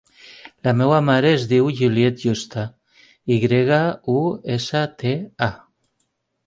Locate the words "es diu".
1.39-1.69